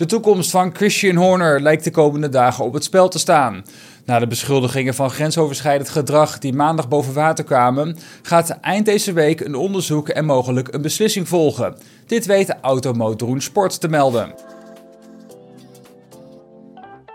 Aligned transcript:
De 0.00 0.06
toekomst 0.06 0.50
van 0.50 0.74
Christian 0.74 1.16
Horner 1.16 1.60
lijkt 1.60 1.84
de 1.84 1.90
komende 1.90 2.28
dagen 2.28 2.64
op 2.64 2.72
het 2.72 2.84
spel 2.84 3.08
te 3.08 3.18
staan. 3.18 3.64
Na 4.04 4.18
de 4.18 4.26
beschuldigingen 4.26 4.94
van 4.94 5.10
grensoverschrijdend 5.10 5.88
gedrag 5.88 6.38
die 6.38 6.52
maandag 6.52 6.88
boven 6.88 7.12
water 7.12 7.44
kwamen, 7.44 7.96
gaat 8.22 8.50
eind 8.50 8.86
deze 8.86 9.12
week 9.12 9.40
een 9.40 9.54
onderzoek 9.54 10.08
en 10.08 10.24
mogelijk 10.24 10.74
een 10.74 10.82
beslissing 10.82 11.28
volgen. 11.28 11.76
Dit 12.06 12.26
weet 12.26 12.56
Automotoren 12.60 13.42
Sport 13.42 13.80
te 13.80 13.88
melden. 13.88 14.34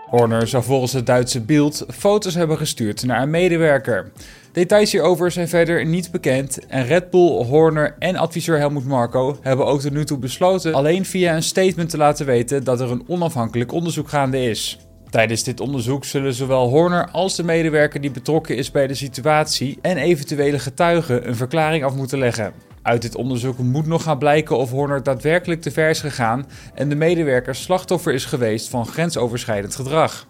Horner 0.06 0.48
zou 0.48 0.64
volgens 0.64 0.92
het 0.92 1.06
Duitse 1.06 1.40
Bild 1.40 1.86
foto's 1.88 2.34
hebben 2.34 2.56
gestuurd 2.56 3.04
naar 3.04 3.22
een 3.22 3.30
medewerker. 3.30 4.12
Details 4.52 4.92
hierover 4.92 5.30
zijn 5.30 5.48
verder 5.48 5.86
niet 5.86 6.10
bekend 6.10 6.66
en 6.66 6.86
Red 6.86 7.10
Bull, 7.10 7.44
Horner 7.44 7.96
en 7.98 8.16
adviseur 8.16 8.58
Helmut 8.58 8.84
Marko 8.84 9.38
hebben 9.40 9.66
ook 9.66 9.80
tot 9.80 9.92
nu 9.92 10.04
toe 10.04 10.18
besloten 10.18 10.74
alleen 10.74 11.04
via 11.04 11.34
een 11.34 11.42
statement 11.42 11.90
te 11.90 11.96
laten 11.96 12.26
weten 12.26 12.64
dat 12.64 12.80
er 12.80 12.90
een 12.90 13.04
onafhankelijk 13.06 13.72
onderzoek 13.72 14.08
gaande 14.08 14.42
is. 14.42 14.78
Tijdens 15.10 15.42
dit 15.42 15.60
onderzoek 15.60 16.04
zullen 16.04 16.34
zowel 16.34 16.68
Horner 16.68 17.10
als 17.10 17.36
de 17.36 17.42
medewerker 17.42 18.00
die 18.00 18.10
betrokken 18.10 18.56
is 18.56 18.70
bij 18.70 18.86
de 18.86 18.94
situatie 18.94 19.78
en 19.82 19.96
eventuele 19.96 20.58
getuigen 20.58 21.28
een 21.28 21.36
verklaring 21.36 21.84
af 21.84 21.94
moeten 21.94 22.18
leggen. 22.18 22.52
Uit 22.86 23.02
dit 23.02 23.16
onderzoek 23.16 23.58
moet 23.58 23.86
nog 23.86 24.02
gaan 24.02 24.18
blijken 24.18 24.58
of 24.58 24.70
Horner 24.70 25.02
daadwerkelijk 25.02 25.62
te 25.62 25.70
ver 25.70 25.90
is 25.90 26.00
gegaan 26.00 26.46
en 26.74 26.88
de 26.88 26.94
medewerker 26.94 27.54
slachtoffer 27.54 28.12
is 28.12 28.24
geweest 28.24 28.68
van 28.68 28.86
grensoverschrijdend 28.86 29.74
gedrag. 29.74 30.26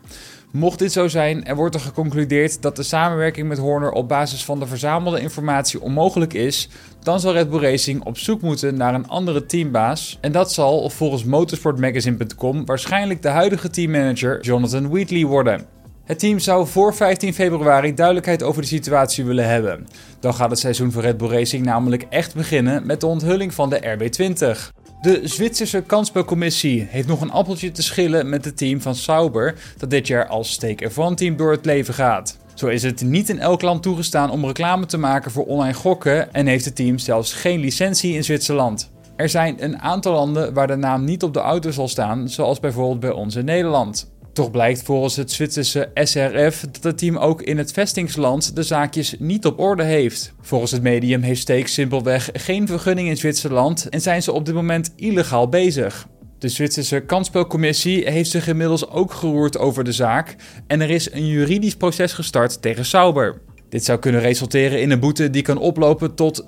Mocht 0.51 0.79
dit 0.79 0.93
zo 0.93 1.09
zijn 1.09 1.45
en 1.45 1.57
wordt 1.57 1.75
er 1.75 1.81
geconcludeerd 1.81 2.63
dat 2.63 2.77
de 2.77 2.83
samenwerking 2.83 3.49
met 3.49 3.59
Horner 3.59 3.91
op 3.91 4.09
basis 4.09 4.45
van 4.45 4.59
de 4.59 4.67
verzamelde 4.67 5.21
informatie 5.21 5.81
onmogelijk 5.81 6.33
is, 6.33 6.69
dan 7.03 7.21
zal 7.21 7.33
Red 7.33 7.51
Bull 7.51 7.61
Racing 7.61 8.05
op 8.05 8.19
zoek 8.19 8.41
moeten 8.41 8.77
naar 8.77 8.95
een 8.95 9.09
andere 9.09 9.47
teambaas. 9.47 10.19
En 10.21 10.33
dat 10.33 10.53
zal 10.53 10.91
volgens 10.91 11.25
motorsportmagazine.com 11.25 12.65
waarschijnlijk 12.65 13.23
de 13.23 13.29
huidige 13.29 13.71
teammanager 13.71 14.41
Jonathan 14.41 14.89
Wheatley 14.89 15.25
worden. 15.25 15.76
Het 16.07 16.19
team 16.19 16.39
zou 16.39 16.67
voor 16.67 16.95
15 16.95 17.35
februari 17.35 17.95
duidelijkheid 17.95 18.43
over 18.43 18.63
de 18.63 18.69
situatie 18.69 19.25
willen 19.25 19.49
hebben. 19.49 19.87
Dan 20.21 20.35
gaat 20.35 20.51
het 20.51 20.59
seizoen 20.59 20.93
voor 20.93 21.03
Red 21.03 21.17
Bull 21.17 21.29
Racing 21.29 21.65
namelijk 21.65 22.07
echt 22.11 22.35
beginnen 22.35 22.87
met 22.87 23.01
de 23.01 23.07
onthulling 23.07 23.55
van 23.55 23.71
de 23.71 23.81
RB20. 23.81 24.75
De 25.01 25.21
Zwitserse 25.23 25.83
kansspelcommissie 25.83 26.87
heeft 26.91 27.09
nog 27.09 27.21
een 27.21 27.31
appeltje 27.31 27.73
te 27.73 27.83
schillen 27.83 28.29
met 28.29 28.45
het 28.45 28.57
team 28.57 28.81
van 28.81 28.95
Sauber 28.95 29.55
dat 29.79 29.91
dit 29.91 30.07
jaar 30.07 30.27
als 30.27 30.53
Stake 30.53 30.91
F1 30.91 31.15
team 31.15 31.37
door 31.37 31.51
het 31.51 31.65
leven 31.65 31.95
gaat. 31.95 32.39
Zo 32.55 32.67
is 32.67 32.83
het 32.83 33.03
niet 33.03 33.29
in 33.29 33.39
elk 33.39 33.63
land 33.63 33.83
toegestaan 33.83 34.31
om 34.31 34.47
reclame 34.47 34.87
te 34.87 34.99
maken 34.99 35.31
voor 35.31 35.47
online 35.47 35.75
gokken 35.75 36.33
en 36.33 36.47
heeft 36.47 36.65
het 36.65 36.77
team 36.77 36.99
zelfs 36.99 37.33
geen 37.33 37.61
licentie 37.61 38.15
in 38.15 38.25
Zwitserland. 38.25 38.91
Er 39.17 39.29
zijn 39.29 39.65
een 39.65 39.79
aantal 39.81 40.13
landen 40.13 40.55
waar 40.55 40.67
de 40.67 40.77
naam 40.77 41.05
niet 41.05 41.23
op 41.23 41.33
de 41.35 41.41
auto 41.41 41.71
zal 41.71 41.89
staan, 41.89 42.29
zoals 42.29 42.61
bijvoorbeeld 42.61 43.01
bij 43.01 43.11
ons 43.11 43.35
in 43.35 43.45
Nederland. 43.45 44.11
Toch 44.37 44.51
blijkt 44.51 44.83
volgens 44.83 45.17
het 45.17 45.33
Zwitserse 45.33 45.91
SRF 45.95 46.61
dat 46.71 46.83
het 46.83 46.99
team 46.99 47.17
ook 47.17 47.43
in 47.43 47.59
het 47.59 47.73
vestingsland 47.73 48.57
de 48.57 48.63
zaakjes 48.63 49.15
niet 49.19 49.47
op 49.47 49.61
orde 49.61 49.83
heeft. 49.83 50.33
Volgens 50.41 50.71
het 50.71 50.83
medium 50.83 51.23
heeft 51.23 51.41
Steek 51.41 51.69
simpelweg 51.69 52.31
geen 52.33 52.67
vergunning 52.67 53.09
in 53.09 53.17
Zwitserland 53.17 53.89
en 53.89 54.01
zijn 54.01 54.23
ze 54.23 54.33
op 54.33 54.47
dit 54.47 54.55
moment 54.55 54.93
illegaal 54.97 55.49
bezig. 55.49 56.09
De 56.39 56.49
Zwitserse 56.49 57.01
kansspelcommissie 57.01 58.11
heeft 58.11 58.31
zich 58.31 58.49
inmiddels 58.49 58.89
ook 58.91 59.13
geroerd 59.13 59.59
over 59.59 59.85
de 59.85 59.93
zaak 59.93 60.37
en 60.67 60.81
er 60.81 60.91
is 60.91 61.13
een 61.13 61.27
juridisch 61.27 61.77
proces 61.77 62.13
gestart 62.13 62.63
tegen 62.63 62.85
Sauber. 62.85 63.41
Dit 63.69 63.85
zou 63.85 63.99
kunnen 63.99 64.21
resulteren 64.21 64.81
in 64.81 64.91
een 64.91 65.01
boete 65.01 65.31
die 65.31 65.43
kan 65.43 65.59
oplopen 65.59 66.15
tot 66.15 66.43
533.343 66.43 66.47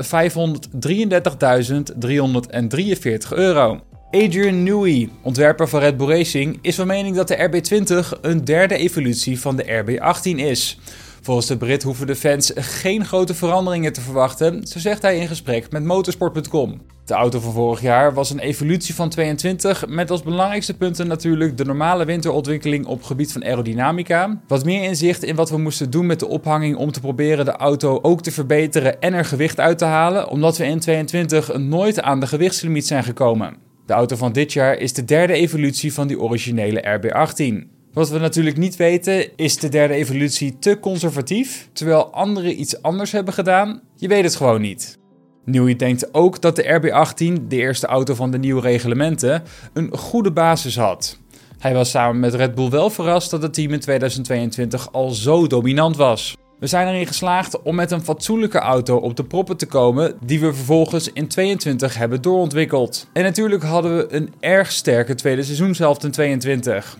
euro. 3.28 3.80
Adrian 4.10 4.62
Newey, 4.62 5.08
ontwerper 5.22 5.68
van 5.68 5.80
Red 5.80 5.96
Bull 5.96 6.08
Racing, 6.08 6.58
is 6.62 6.74
van 6.74 6.86
mening 6.86 7.16
dat 7.16 7.28
de 7.28 7.48
RB20 7.48 8.20
een 8.20 8.44
derde 8.44 8.76
evolutie 8.76 9.40
van 9.40 9.56
de 9.56 9.64
RB18 9.64 10.36
is. 10.36 10.78
Volgens 11.22 11.46
de 11.46 11.56
Brit 11.56 11.82
hoeven 11.82 12.06
de 12.06 12.16
fans 12.16 12.52
geen 12.54 13.04
grote 13.04 13.34
veranderingen 13.34 13.92
te 13.92 14.00
verwachten, 14.00 14.66
zo 14.66 14.78
zegt 14.78 15.02
hij 15.02 15.18
in 15.18 15.28
gesprek 15.28 15.70
met 15.70 15.84
motorsport.com. 15.84 16.80
De 17.04 17.14
auto 17.14 17.40
van 17.40 17.52
vorig 17.52 17.80
jaar 17.80 18.14
was 18.14 18.30
een 18.30 18.38
evolutie 18.38 18.94
van 18.94 19.08
22 19.08 19.86
met 19.86 20.10
als 20.10 20.22
belangrijkste 20.22 20.76
punten 20.76 21.06
natuurlijk 21.06 21.56
de 21.56 21.64
normale 21.64 22.04
winterontwikkeling 22.04 22.86
op 22.86 23.02
gebied 23.02 23.32
van 23.32 23.44
aerodynamica, 23.44 24.40
wat 24.46 24.64
meer 24.64 24.82
inzicht 24.82 25.22
in 25.22 25.36
wat 25.36 25.50
we 25.50 25.58
moesten 25.58 25.90
doen 25.90 26.06
met 26.06 26.20
de 26.20 26.28
ophanging 26.28 26.76
om 26.76 26.92
te 26.92 27.00
proberen 27.00 27.44
de 27.44 27.56
auto 27.56 27.98
ook 28.02 28.22
te 28.22 28.30
verbeteren 28.30 29.00
en 29.00 29.14
er 29.14 29.24
gewicht 29.24 29.60
uit 29.60 29.78
te 29.78 29.84
halen, 29.84 30.28
omdat 30.28 30.56
we 30.56 30.64
in 30.64 30.80
22 30.80 31.56
nooit 31.56 32.00
aan 32.00 32.20
de 32.20 32.26
gewichtslimiet 32.26 32.86
zijn 32.86 33.04
gekomen. 33.04 33.67
De 33.88 33.94
auto 33.94 34.16
van 34.16 34.32
dit 34.32 34.52
jaar 34.52 34.78
is 34.78 34.92
de 34.92 35.04
derde 35.04 35.32
evolutie 35.32 35.92
van 35.92 36.06
die 36.06 36.20
originele 36.20 36.98
RB18. 36.98 37.68
Wat 37.92 38.08
we 38.08 38.18
natuurlijk 38.18 38.56
niet 38.56 38.76
weten, 38.76 39.36
is 39.36 39.56
de 39.56 39.68
derde 39.68 39.94
evolutie 39.94 40.58
te 40.58 40.78
conservatief, 40.80 41.68
terwijl 41.72 42.12
anderen 42.12 42.60
iets 42.60 42.82
anders 42.82 43.12
hebben 43.12 43.34
gedaan? 43.34 43.80
Je 43.96 44.08
weet 44.08 44.24
het 44.24 44.36
gewoon 44.36 44.60
niet. 44.60 44.98
Newey 45.44 45.76
denkt 45.76 46.14
ook 46.14 46.40
dat 46.40 46.56
de 46.56 46.80
RB18, 46.80 47.46
de 47.46 47.56
eerste 47.56 47.86
auto 47.86 48.14
van 48.14 48.30
de 48.30 48.38
nieuwe 48.38 48.60
reglementen, 48.60 49.42
een 49.72 49.96
goede 49.96 50.32
basis 50.32 50.76
had. 50.76 51.18
Hij 51.58 51.74
was 51.74 51.90
samen 51.90 52.20
met 52.20 52.34
Red 52.34 52.54
Bull 52.54 52.70
wel 52.70 52.90
verrast 52.90 53.30
dat 53.30 53.42
het 53.42 53.54
team 53.54 53.72
in 53.72 53.80
2022 53.80 54.92
al 54.92 55.10
zo 55.10 55.46
dominant 55.46 55.96
was. 55.96 56.36
We 56.58 56.66
zijn 56.66 56.88
erin 56.88 57.06
geslaagd 57.06 57.62
om 57.62 57.74
met 57.74 57.90
een 57.90 58.04
fatsoenlijke 58.04 58.58
auto 58.58 58.96
op 58.96 59.16
de 59.16 59.24
proppen 59.24 59.56
te 59.56 59.66
komen, 59.66 60.14
die 60.20 60.40
we 60.40 60.54
vervolgens 60.54 61.12
in 61.12 61.28
22 61.28 61.96
hebben 61.96 62.22
doorontwikkeld. 62.22 63.08
En 63.12 63.22
natuurlijk 63.22 63.62
hadden 63.62 63.96
we 63.96 64.14
een 64.14 64.32
erg 64.40 64.72
sterke 64.72 65.14
tweede 65.14 65.42
seizoenshelft 65.42 66.04
in 66.04 66.10
22. 66.10 66.98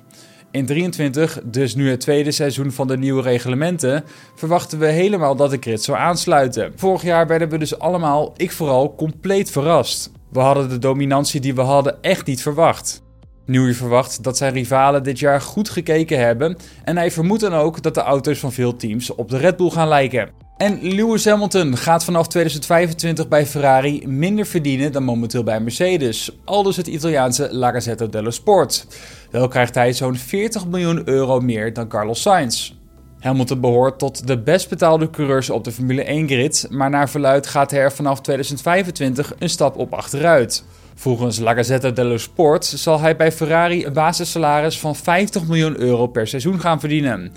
In 0.50 0.66
23, 0.66 1.40
dus 1.44 1.74
nu 1.74 1.90
het 1.90 2.00
tweede 2.00 2.30
seizoen 2.30 2.72
van 2.72 2.86
de 2.86 2.98
nieuwe 2.98 3.22
reglementen, 3.22 4.04
verwachten 4.34 4.78
we 4.78 4.86
helemaal 4.86 5.36
dat 5.36 5.50
de 5.50 5.58
grid 5.60 5.82
zou 5.82 5.98
aansluiten. 5.98 6.72
Vorig 6.76 7.02
jaar 7.02 7.26
werden 7.26 7.48
we 7.48 7.58
dus 7.58 7.78
allemaal, 7.78 8.32
ik 8.36 8.52
vooral, 8.52 8.94
compleet 8.94 9.50
verrast. 9.50 10.10
We 10.30 10.40
hadden 10.40 10.68
de 10.68 10.78
dominantie 10.78 11.40
die 11.40 11.54
we 11.54 11.60
hadden 11.60 12.02
echt 12.02 12.26
niet 12.26 12.42
verwacht. 12.42 13.02
Newey 13.48 13.74
verwacht 13.74 14.22
dat 14.22 14.36
zijn 14.36 14.52
rivalen 14.52 15.02
dit 15.02 15.18
jaar 15.18 15.40
goed 15.40 15.68
gekeken 15.68 16.18
hebben 16.18 16.56
en 16.84 16.96
hij 16.96 17.10
vermoedt 17.10 17.40
dan 17.40 17.54
ook 17.54 17.82
dat 17.82 17.94
de 17.94 18.00
auto's 18.00 18.38
van 18.38 18.52
veel 18.52 18.76
teams 18.76 19.14
op 19.14 19.28
de 19.30 19.36
Red 19.36 19.56
Bull 19.56 19.70
gaan 19.70 19.88
lijken. 19.88 20.30
En 20.56 20.78
Lewis 20.82 21.24
Hamilton 21.24 21.76
gaat 21.76 22.04
vanaf 22.04 22.28
2025 22.28 23.28
bij 23.28 23.46
Ferrari 23.46 24.06
minder 24.06 24.46
verdienen 24.46 24.92
dan 24.92 25.02
momenteel 25.02 25.42
bij 25.42 25.60
Mercedes, 25.60 26.30
aldus 26.44 26.76
het 26.76 26.86
Italiaanse 26.86 27.48
La 27.54 27.70
Gazzetta 27.70 28.06
dello 28.06 28.30
Sport. 28.30 28.86
Wel 29.30 29.48
krijgt 29.48 29.74
hij 29.74 29.92
zo'n 29.92 30.16
40 30.16 30.66
miljoen 30.66 31.08
euro 31.08 31.40
meer 31.40 31.72
dan 31.72 31.88
Carlos 31.88 32.22
Sainz. 32.22 32.77
Hamilton 33.20 33.60
behoort 33.60 33.98
tot 33.98 34.26
de 34.26 34.38
best 34.38 34.68
betaalde 34.68 35.10
coureurs 35.10 35.50
op 35.50 35.64
de 35.64 35.72
Formule 35.72 36.02
1 36.02 36.26
grid, 36.26 36.66
maar 36.70 36.90
naar 36.90 37.10
verluid 37.10 37.46
gaat 37.46 37.70
hij 37.70 37.80
er 37.80 37.92
vanaf 37.92 38.20
2025 38.20 39.34
een 39.38 39.50
stap 39.50 39.76
op 39.76 39.92
achteruit. 39.92 40.64
Volgens 40.94 41.38
La 41.38 41.54
Gazzetta 41.54 41.90
dello 41.90 42.16
Sport 42.16 42.64
zal 42.64 43.00
hij 43.00 43.16
bij 43.16 43.32
Ferrari 43.32 43.84
een 43.84 43.92
basissalaris 43.92 44.80
van 44.80 44.96
50 44.96 45.46
miljoen 45.46 45.80
euro 45.80 46.06
per 46.06 46.26
seizoen 46.26 46.60
gaan 46.60 46.80
verdienen. 46.80 47.32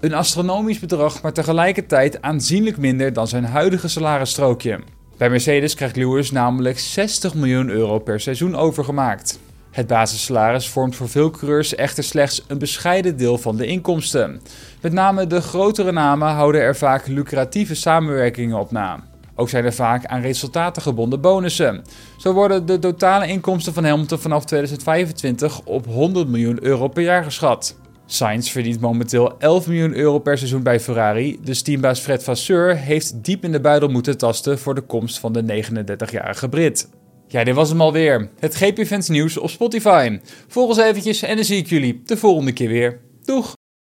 Een 0.00 0.14
astronomisch 0.14 0.78
bedrag, 0.78 1.22
maar 1.22 1.32
tegelijkertijd 1.32 2.22
aanzienlijk 2.22 2.76
minder 2.76 3.12
dan 3.12 3.28
zijn 3.28 3.44
huidige 3.44 3.88
salarisstrookje. 3.88 4.80
Bij 5.16 5.30
Mercedes 5.30 5.74
krijgt 5.74 5.96
Lewis 5.96 6.30
namelijk 6.30 6.78
60 6.78 7.34
miljoen 7.34 7.68
euro 7.68 7.98
per 7.98 8.20
seizoen 8.20 8.56
overgemaakt. 8.56 9.38
Het 9.74 9.86
basissalaris 9.86 10.68
vormt 10.68 10.96
voor 10.96 11.08
veel 11.08 11.30
coureurs 11.30 11.74
echter 11.74 12.04
slechts 12.04 12.44
een 12.46 12.58
bescheiden 12.58 13.16
deel 13.16 13.38
van 13.38 13.56
de 13.56 13.66
inkomsten. 13.66 14.40
Met 14.80 14.92
name 14.92 15.26
de 15.26 15.40
grotere 15.40 15.92
namen 15.92 16.28
houden 16.28 16.60
er 16.60 16.76
vaak 16.76 17.06
lucratieve 17.06 17.74
samenwerkingen 17.74 18.58
op 18.58 18.70
na. 18.70 19.04
Ook 19.34 19.48
zijn 19.48 19.64
er 19.64 19.72
vaak 19.72 20.06
aan 20.06 20.20
resultaten 20.20 20.82
gebonden 20.82 21.20
bonussen. 21.20 21.82
Zo 22.18 22.32
worden 22.32 22.66
de 22.66 22.78
totale 22.78 23.26
inkomsten 23.26 23.74
van 23.74 23.84
Hamilton 23.84 24.18
vanaf 24.18 24.44
2025 24.44 25.60
op 25.60 25.86
100 25.86 26.28
miljoen 26.28 26.64
euro 26.64 26.88
per 26.88 27.02
jaar 27.02 27.24
geschat. 27.24 27.76
Sainz 28.06 28.50
verdient 28.50 28.80
momenteel 28.80 29.38
11 29.38 29.66
miljoen 29.66 29.94
euro 29.94 30.18
per 30.18 30.38
seizoen 30.38 30.62
bij 30.62 30.80
Ferrari. 30.80 31.38
De 31.42 31.62
teambaas 31.62 32.00
Fred 32.00 32.24
Vasseur 32.24 32.76
heeft 32.76 33.24
diep 33.24 33.44
in 33.44 33.52
de 33.52 33.60
buidel 33.60 33.88
moeten 33.88 34.18
tasten 34.18 34.58
voor 34.58 34.74
de 34.74 34.80
komst 34.80 35.18
van 35.18 35.32
de 35.32 35.64
39-jarige 35.64 36.48
Brit. 36.48 36.88
Ja, 37.28 37.44
dit 37.44 37.54
was 37.54 37.68
hem 37.68 37.80
alweer. 37.80 38.30
Het 38.38 38.54
GP 38.54 38.86
Fans 38.86 39.08
nieuws 39.08 39.36
op 39.36 39.50
Spotify. 39.50 40.18
Volg 40.48 40.68
ons 40.68 40.78
eventjes 40.78 41.22
en 41.22 41.36
dan 41.36 41.44
zie 41.44 41.58
ik 41.58 41.66
jullie 41.66 42.02
de 42.04 42.16
volgende 42.16 42.52
keer 42.52 42.68
weer. 42.68 43.00
Doeg! 43.24 43.53